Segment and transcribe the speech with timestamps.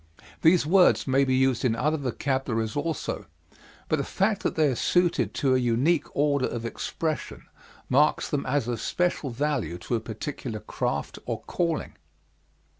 [0.41, 3.27] These words may be used in other vocabularies also,
[3.87, 7.43] but the fact that they are suited to a unique order of expression
[7.87, 11.93] marks them as of special value to a particular craft or calling.